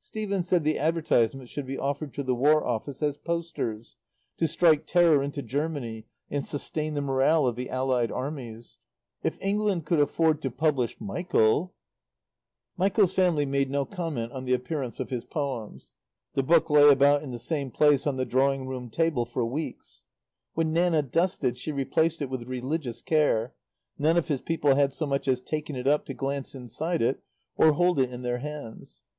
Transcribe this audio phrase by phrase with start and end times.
[0.00, 3.98] Stephen said the advertisements should be offered to the War Office as posters,
[4.38, 8.78] to strike terror into Germany and sustain the morale of the Allied Armies.
[9.22, 11.74] "If England could afford to publish Michael"
[12.78, 15.90] Michael's family made no comment on the appearance of his poems.
[16.32, 20.04] The book lay about in the same place on the drawing room table for weeks.
[20.54, 23.52] When Nanna dusted she replaced it with religious care;
[23.98, 27.20] none of his people had so much as taken it up to glance inside it,
[27.58, 29.02] or hold it in their hands.